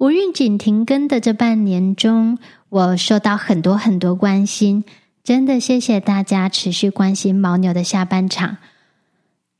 [0.00, 2.38] 无预警停更的这半年中，
[2.70, 4.82] 我收到很多很多关心，
[5.22, 8.56] 真的谢谢大家持续关心牦牛的下半场。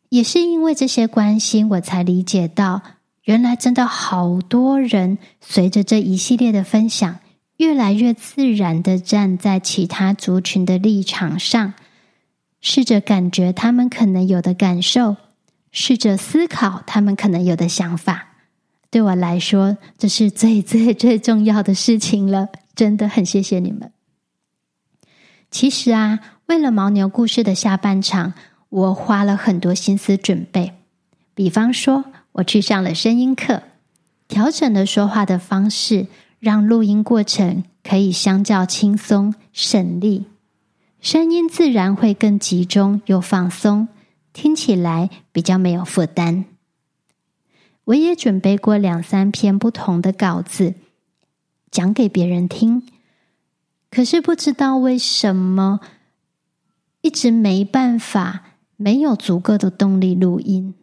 [0.09, 2.81] 也是因为这些关心，我才理解到，
[3.25, 7.19] 原来真的好多人随着这一系列的分享。
[7.59, 11.75] 越来越自然的站在其他族群的立场上，
[12.63, 15.17] 试着感觉他们可能有的感受，
[15.71, 18.29] 试着思考他们可能有的想法。
[18.91, 22.49] 对我来说，这是最最最重要的事情了。
[22.75, 23.93] 真的很谢谢你们。
[25.51, 28.35] 其实啊，为了牦牛故事的下半场，
[28.69, 30.73] 我花了很多心思准备。
[31.35, 33.63] 比方说，我去上了声音课，
[34.29, 36.07] 调整了说话的方式。
[36.41, 40.25] 让录音过程可以相较轻松省力，
[41.03, 43.89] 声音自然会更集中又放松，
[44.33, 46.47] 听起来比较没有负担。
[47.91, 50.75] 我也准备过两三篇不同的稿子，
[51.71, 52.83] 讲给别人听，
[53.91, 55.81] 可是不知道为什么
[57.01, 58.45] 一直没办法，
[58.77, 60.75] 没有足够的动力录音。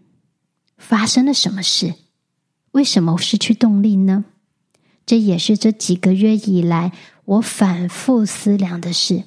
[0.78, 1.94] 发生了什么事？
[2.72, 4.26] 为什么失去动力呢？
[5.06, 6.92] 这也是这几个月以来
[7.24, 9.24] 我反复思量的事。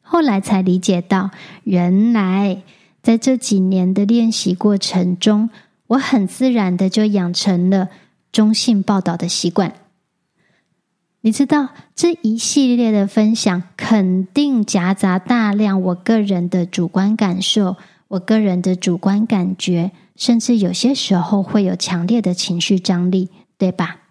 [0.00, 1.30] 后来才理解到，
[1.64, 2.62] 原来
[3.02, 5.50] 在这几年的练习过程中，
[5.88, 7.88] 我很自然的就养成了
[8.32, 9.74] 中性报道的习惯。
[11.20, 17.76] 你知道，这一系列的分享肯定夹杂大量我个人的主观感受，
[18.08, 24.02] 我个人的主观感觉，甚至有些时候会有强烈的情绪张力，对吧？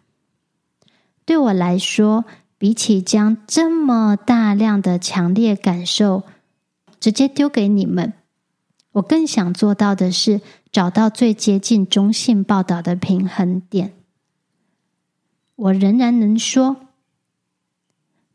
[1.25, 2.25] 对我来说，
[2.57, 6.23] 比起将这么大量的强烈感受
[6.99, 8.13] 直接丢给你们，
[8.93, 10.41] 我更想做到的是
[10.73, 13.93] 找到最接近中性报道的平衡点。
[15.55, 16.87] 我仍然能说，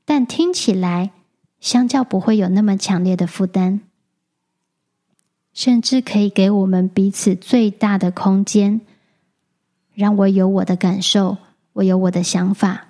[0.04, 1.10] 但听起来
[1.58, 3.80] 相较不会有那么强烈的负担，
[5.52, 8.82] 甚至可以给我们彼此最大的空间，
[9.92, 11.38] 让我有我的感受。
[11.74, 12.88] 我有我的想法，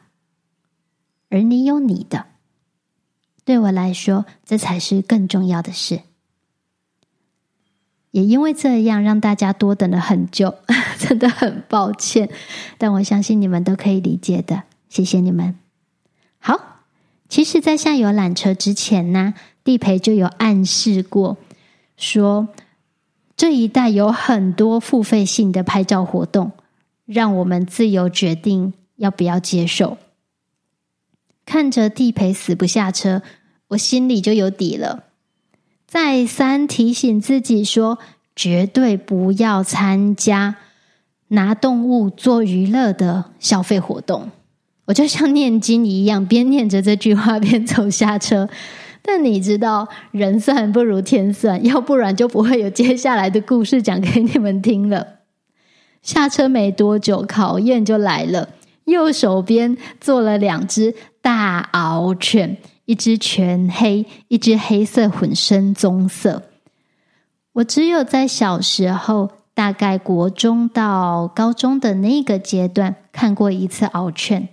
[1.28, 2.24] 而你有你的。
[3.44, 6.00] 对我来说，这才是更重要的事。
[8.10, 10.54] 也因为这样，让大家多等了很久，
[10.98, 12.28] 真的很抱歉。
[12.78, 15.54] 但我相信你们都可以理解的，谢谢你们。
[16.38, 16.82] 好，
[17.28, 21.36] 其实，在下游缆车之前呢，地陪就有暗示过，
[21.96, 22.48] 说
[23.36, 26.52] 这一带有很多付费性的拍照活动。
[27.04, 29.96] 让我们自由决定要不要接受。
[31.46, 33.22] 看着地陪死不下车，
[33.68, 35.04] 我心里就有底了。
[35.88, 37.98] 再三提醒自己说，
[38.36, 40.56] 绝对不要参加
[41.28, 44.30] 拿动物做娱乐的消费活动。
[44.84, 48.50] 我就像念经一样，边念着这句话边走下车。
[49.00, 55.06] 但你知道，人算不如天算，要不然就不会有接下来的故事讲给你们听了。
[56.02, 58.50] 下车没多久，考验就来了。
[58.84, 66.44] 右手边坐了两只大獒犬，一只全黑，一只黑色混深棕色。
[67.52, 74.48] 我只有在小时候，大概国中到高中的那个阶段，看过一次獒犬。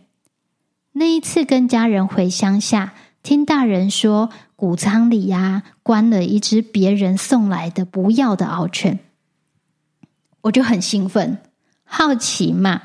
[0.91, 8.99] 那一次跟家人回乡下，听大人说，谷仓里呀关了一只别人送来的不要的獒犬。
[10.41, 11.37] 我就很兴奋，
[11.85, 12.81] 好奇嘛，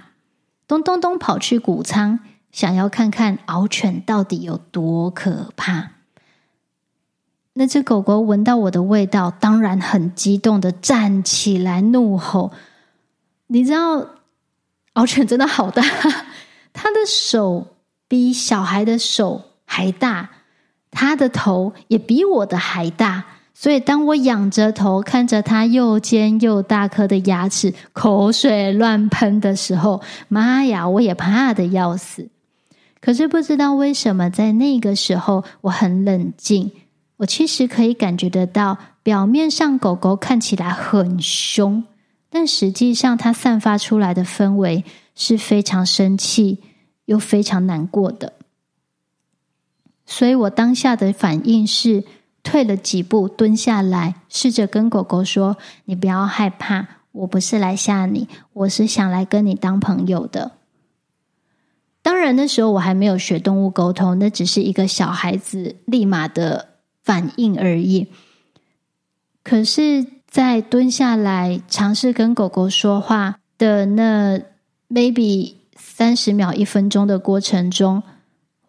[0.68, 2.20] 咚咚咚跑去谷仓，
[2.52, 5.90] 想要看看獒犬到底有多可怕。
[7.54, 12.52] 那只狗狗闻到我的味道，当然很激动的站起来怒吼。
[13.48, 14.06] 你知道，
[14.94, 15.82] 獒犬真的好大，
[16.72, 17.66] 它的手
[18.06, 20.30] 比小孩的手还大，
[20.90, 23.24] 它的头也比我的还大。
[23.52, 32.30] 所以，当我仰着头看着它又尖又大颗的牙齿，口水乱喷的时候，妈呀，我也怕的要死。
[33.00, 36.70] 可是不知道为什么，在那个时候我很冷静。
[37.16, 41.84] 我其实可以感觉得到，表面上狗狗看起来很凶，
[42.30, 46.60] 但实际上它散发出来的氛围是非常生气
[47.04, 48.34] 又非常难过的。
[50.06, 52.04] 所以我当下的反应是
[52.42, 60.52] 退了几步，蹲下来，试着跟狗狗说：“你不要害怕，我不是来吓你，我是想来跟你当朋友的。”
[62.20, 66.68] 当然，那时候我还没有学动物沟通，那只是一个小孩子立马的
[67.02, 68.08] 反应而已。
[69.42, 74.38] 可是，在蹲下来尝试跟狗狗说话的那
[74.90, 78.02] maybe 三十秒、一分钟的过程中，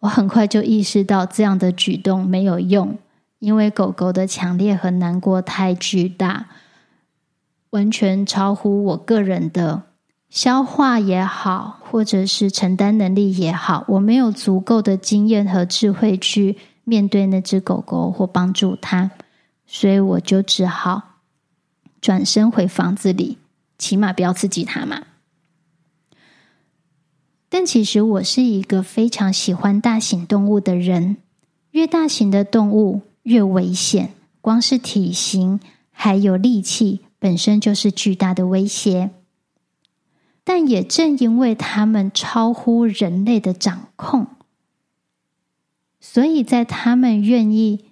[0.00, 2.96] 我很快就意识到这样的举动没有用，
[3.38, 6.46] 因为狗狗的强烈和难过太巨大，
[7.68, 9.82] 完全超乎我个人的
[10.32, 19.10] 消化也好，或者是承担能力也好，我没有足够的经验和智慧去面对那只狗狗或帮助它，
[19.66, 21.02] 所以我就只好
[22.00, 23.36] 转身回房子里，
[23.76, 25.02] 起码不要刺激它嘛。
[27.50, 31.18] 但其实我是一个非常喜欢大型动物的人，
[31.72, 39.10] 越大型的动物越危险，光是体型还有力气本身就是巨大的威胁。
[40.44, 44.26] 但也正因为他们超乎人类的掌控，
[46.00, 47.84] 所以在他们愿意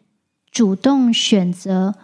[0.50, 1.94] 主动选择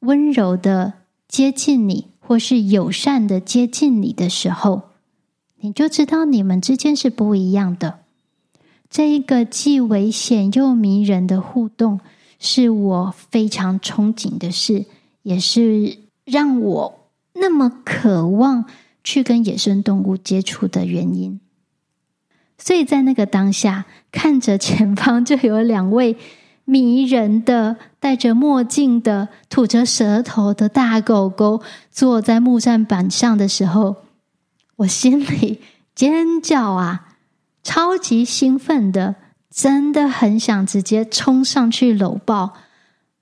[0.00, 0.94] 温柔的
[1.26, 4.82] 接近你，或是友善的接近你的时候。
[5.60, 7.98] 你就知道你们之间是不一样的。
[8.88, 11.98] 这一个既危险又迷人的互动，
[12.38, 14.86] 是我非常憧憬的事，
[15.24, 18.66] 也是让我那么渴望
[19.08, 21.40] 去跟野生动物接触的原因。
[22.58, 26.18] 所以在那个当下，看着前方就有两位
[26.66, 33.96] 迷人的、戴着墨镜的、吐着舌头的大狗狗坐在木栈板上的时候。
[34.76, 35.62] 我心里
[35.94, 37.16] 尖叫啊，
[37.62, 39.14] 超级兴奋的，
[39.50, 42.52] 真的很想直接冲上去搂抱，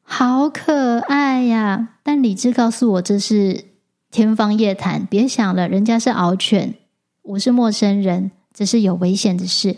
[0.03, 1.91] 好可爱呀！
[2.03, 3.76] 但理智告诉我这是
[4.17, 6.77] 天方夜谭，别想了，人家是獒犬，
[7.21, 9.77] 我是陌生人，这是有危险的事。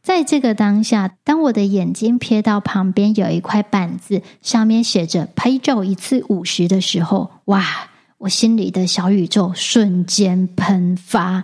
[0.00, 7.90] 在这个当下，当我的眼睛瞥到旁边有一块板子，上面写着“拍照一次五十”的时候，哇！
[8.18, 11.42] 我心里的小宇宙瞬间喷发，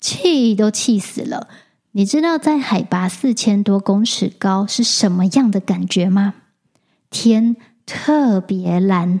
[0.00, 1.46] 气都气死了。
[1.92, 6.36] 你知道在海拔四千多公尺高是什么样的感觉吗？
[7.10, 7.54] 天
[7.84, 9.20] 特别蓝，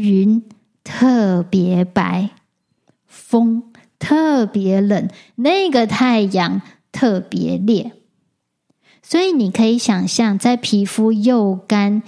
[0.00, 0.42] 云
[0.82, 2.30] 特别白，
[3.06, 3.64] 风
[3.98, 7.92] 特别冷，那个太阳特别烈。
[9.02, 12.02] 所以你可以想象，在皮肤又干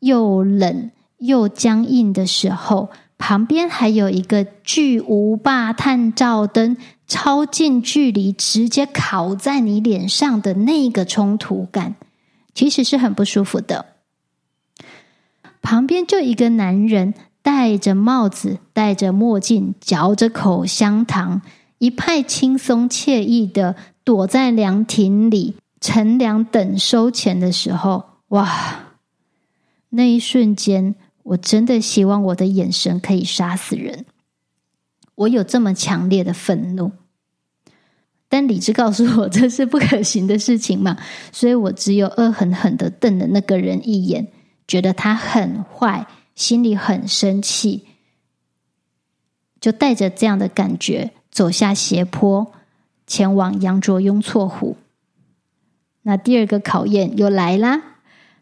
[0.00, 2.90] 又冷又僵硬的时候。
[3.20, 6.76] 旁边还有一个巨无霸探照灯，
[7.08, 11.96] 超近距离直接烤在你脸上的那个冲突感，
[12.54, 13.86] 其实是很不舒服的。
[15.60, 17.12] 旁边就一个男人
[17.48, 21.40] 戴着帽子，戴着墨镜，嚼着口香糖，
[21.78, 23.74] 一派轻松惬意的
[24.04, 28.80] 躲在凉亭里乘凉等收钱的时候，哇！
[29.88, 30.94] 那一瞬间。
[31.22, 34.04] 我真的希望我的眼神可以杀死人。
[35.14, 36.92] 我有这么强烈的愤怒，
[38.28, 40.98] 但理智告诉我这是不可行的事情嘛，
[41.32, 44.28] 所以我只有恶狠狠的瞪了那个人一眼，
[44.66, 46.06] 觉得他很坏，
[46.38, 47.84] 心里很生气，
[49.60, 52.52] 就带着这样的感觉走下斜坡，
[53.08, 54.76] 前往羊卓雍措湖。
[56.02, 57.82] 那第二个考验又来啦。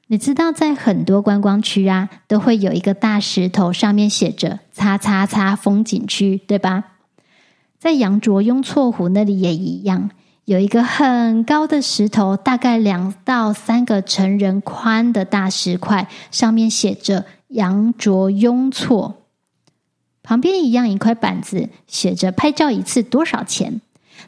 [0.08, 6.98] 你知道，在很多观光区啊，都会有一个大石头，上面写着“叉叉叉风景区”，对吧？
[7.78, 10.10] 在羊卓雍措湖那里也一样，
[10.44, 19.22] 有一个很高的石头，大概两到三个成人宽的大石块，上面写着“羊卓雍措”。
[20.22, 23.80] 旁边一样一块板子，写着“拍照一次多少钱”。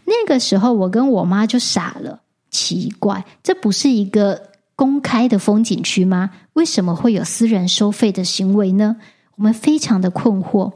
[0.04, 2.20] 那个时候，我跟我妈就傻了，
[2.50, 4.48] 奇怪，这不是一个。
[4.78, 6.30] 公开的风景区吗？
[6.52, 8.94] 为什么会有私人收费的行为呢？
[9.34, 10.74] 我们非常的困惑。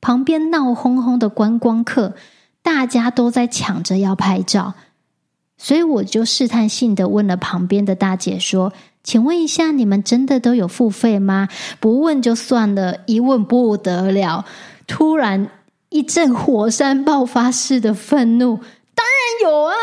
[0.00, 2.14] 旁边闹哄哄的观光客，
[2.62, 4.74] 大家都在抢着要拍照，
[5.58, 8.72] 所以我就试探性的问了旁边的大姐说
[9.06, 11.48] ：“请问一下，你们真的都有付费吗？
[11.78, 14.44] 不问就算了，一问不得了，
[14.88, 15.48] 突然
[15.90, 18.56] 一阵火山爆发式的愤怒，
[18.96, 19.74] 当然有啊！”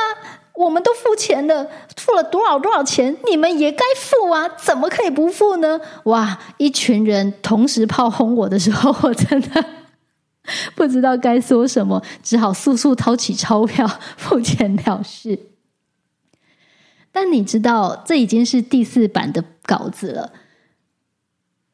[0.56, 3.16] 我们都付钱了，付了多少多少钱？
[3.28, 4.48] 你们也该付啊！
[4.62, 5.80] 怎么可以不付呢？
[6.04, 6.38] 哇！
[6.58, 9.66] 一群人同时炮轰我的时候，我真的
[10.76, 15.40] 不知道该说什么，只好速速掏起钞票付钱了事。
[17.14, 20.34] 但你知道，这已经是第四版的稿子了。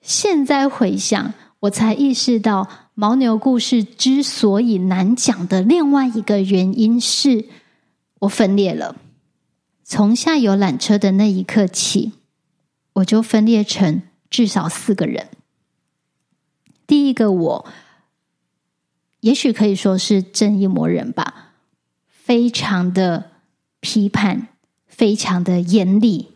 [0.02, 7.46] 现在回想，我才意识到牦牛故事之所以难讲的另外一个原因是，
[8.20, 8.98] 我分裂了。
[9.86, 12.12] 从下游缆车的那一刻起，
[12.94, 15.30] 我就分裂成至少四个人。
[16.86, 17.66] 第一个我，
[19.22, 21.54] 也许可以说是正义魔人吧，
[22.10, 23.32] 非常的
[23.80, 24.50] 批判。
[25.00, 26.34] 非常的严厉，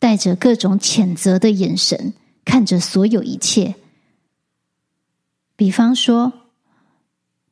[0.00, 3.76] 带着各种谴责的眼神看着所有一切。
[5.54, 6.32] 比方说，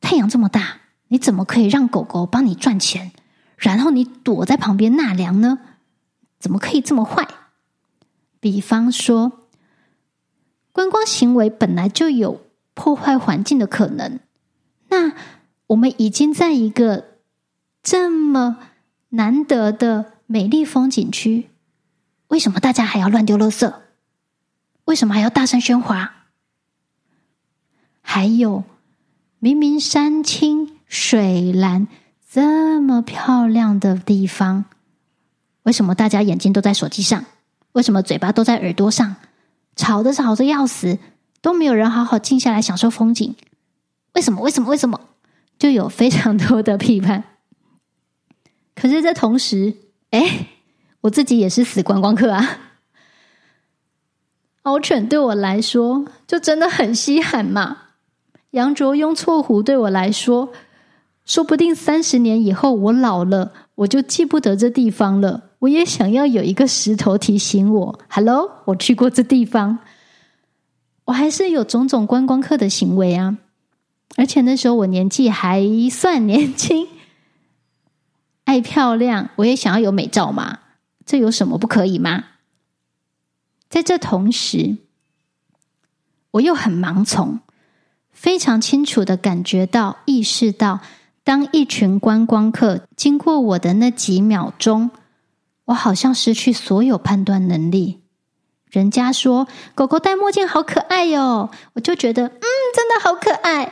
[0.01, 3.13] 太阳这么大，你怎么可以让狗狗帮你赚钱，
[3.55, 5.59] 然后你躲在旁边纳凉呢？
[6.37, 7.25] 怎么可以这么坏？
[8.41, 9.47] 比方说，
[10.73, 12.41] 观光行为本来就有
[12.73, 14.19] 破坏环境的可能，
[14.89, 15.13] 那
[15.67, 17.05] 我们已经在一个
[17.81, 18.57] 这么
[19.11, 20.11] 难得的。
[20.31, 21.49] 美丽风景区，
[22.29, 23.73] 为什么大家还要乱丢垃圾？
[24.85, 26.27] 为什么还要大声喧哗？
[28.01, 28.63] 还有，
[29.39, 31.89] 明明山清水蓝
[32.29, 34.63] 这么漂亮的地方，
[35.63, 37.25] 为什么大家眼睛都在手机上？
[37.73, 39.17] 为什么嘴巴都在耳朵上？
[39.75, 40.97] 吵得吵得要死，
[41.41, 43.35] 都没有人好好静下来享受风景。
[44.13, 44.39] 为什么？
[44.41, 44.69] 为什么？
[44.69, 45.09] 为什么？
[45.59, 47.25] 就有非常多的批判。
[48.73, 49.75] 可是在同时，
[50.11, 50.47] 哎，
[51.01, 52.59] 我自己也是死观光客啊！
[54.63, 57.77] 獒犬对我来说就真的很稀罕嘛。
[58.51, 60.51] 羊卓雍措湖对我来说，
[61.25, 65.49] 说不定三十年以后我老了，我就记不得这地方了。
[65.59, 69.79] 我也想要有一个石头提醒我：“Hello，我去过这地方。”
[71.05, 73.37] 我还是有种种观光客的行为啊，
[74.17, 76.87] 而且那时候我年纪还算年轻。
[78.51, 80.59] 爱漂亮，我也想要有美照嘛，
[81.05, 82.25] 这有什么不可以吗？
[83.69, 84.75] 在这同时，
[86.31, 87.39] 我又很盲从，
[88.11, 90.81] 非常清楚的感觉到、意识到，
[91.23, 94.91] 当一群观光客经过我的那几秒钟，
[95.63, 98.01] 我好像失去所有判断能力。
[98.69, 102.43] 人家说狗狗戴墨镜好可爱哟，我就觉得嗯，
[102.75, 103.71] 真的好可爱。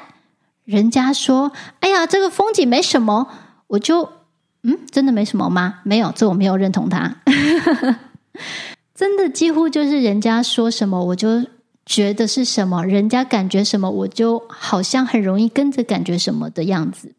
[0.64, 3.28] 人家说哎呀，这个风景没什么，
[3.68, 4.19] 我就。
[4.64, 5.80] 嗯，真的没什么吗？
[5.84, 7.22] 没有，这我没有认同他。
[8.94, 11.46] 真的几乎就是人家说什么，我就
[11.86, 17.14] 觉得是什么；人家感觉什么，我就好像很容易跟着感觉什么的样子，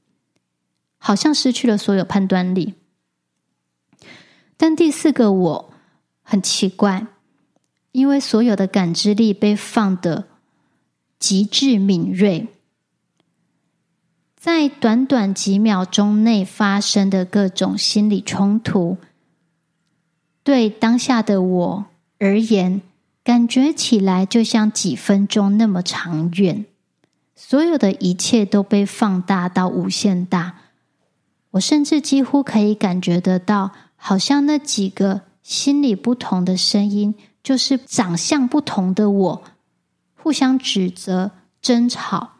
[0.98, 2.74] 好像失去了所有判断力。
[4.58, 5.72] 但第四个我
[6.22, 7.06] 很奇怪，
[7.92, 10.26] 因为所有的感知力被放得
[11.18, 12.48] 极致敏锐。
[14.40, 18.96] 在短短几秒钟内发生的各种心理冲突，
[20.42, 21.84] 对当下的我
[22.18, 22.80] 而言，
[23.22, 26.64] 感觉起来就像几分钟那么长远。
[27.36, 30.54] 所有的一切都被放大到无限大，
[31.50, 39.42] 我甚至几乎可以感觉得到，好像那几个心理不同的声音，就是长相不同的我，
[40.14, 42.30] 互相指责、争吵。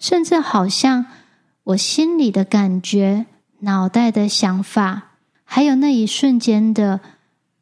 [0.00, 1.06] 甚至好像
[1.68, 3.26] 我心里的感觉、
[3.58, 7.00] 脑袋的想法，还有那一瞬间的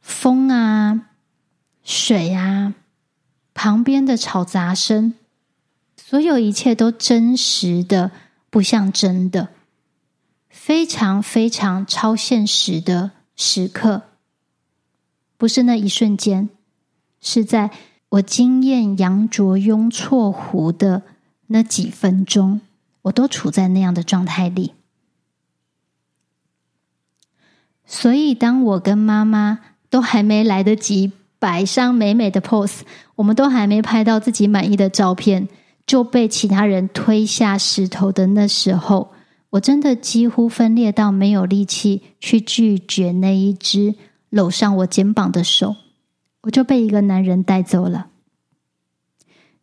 [0.01, 1.09] 风啊、
[1.83, 2.75] 水啊、
[3.53, 5.15] 旁边的吵杂声，
[5.97, 8.13] 所有一切都真实的
[8.49, 9.49] 不像真的，
[10.49, 14.03] 非常非常超现实的时刻，
[15.37, 16.49] 不是那一瞬间，
[17.21, 17.73] 是在
[18.11, 21.03] 我惊艳羊卓雍措湖的。
[21.49, 22.61] 那几分钟，
[23.07, 24.75] 我都处在那样的状态里。
[27.85, 32.81] 所以，当我跟妈妈都还没来得及摆上美美的 pose，
[33.15, 35.49] 我们都还没拍到自己满意的照片，
[35.87, 39.13] 就被其他人推下石头的那时候，
[39.51, 43.95] 我真的几乎分裂到没有力气去拒绝那一只
[44.31, 45.77] 搂上我肩膀的手，
[46.43, 48.09] 我就被一个男人带走了。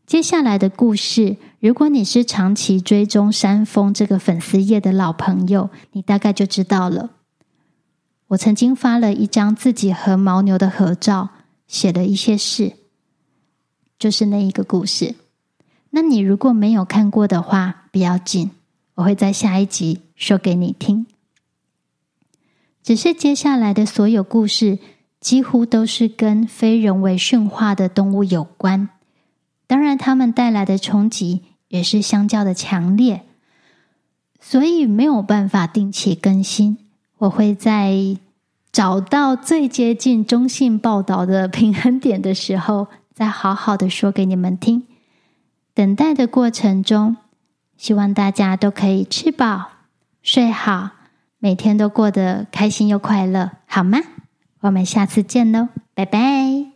[0.05, 7.12] 接下来的故事，如果你是长期追踪山峰这个粉丝页的老朋友，你大概就知道了。
[8.27, 11.29] 我曾经发了一张自己和牦牛的合照，
[11.65, 12.74] 写了一些事，
[13.98, 15.15] 就是那一个故事。
[15.91, 18.51] 那你如果没有看过的话，不要紧，
[18.96, 21.05] 我会在下一集说给你听。
[22.84, 24.79] 只是接下来的所有故事，
[25.22, 28.89] 几乎都是跟非人为驯化的动物有关。
[29.65, 31.41] 当然，他们带来的冲击
[31.73, 33.23] 也是相较的强烈，
[34.39, 36.77] 所以没有办法定期更新。
[37.17, 38.15] 我会在
[38.71, 44.83] 找到最接近中性报道的平衡点的时候，再好好的说给你们听。
[45.73, 47.17] 等待的过程中，
[47.75, 49.69] 希望大家都可以吃饱、
[50.21, 50.91] 睡好，
[51.39, 53.97] 每天都过得开心又快乐，好吗？
[54.59, 56.72] 我们下次见喽，拜拜。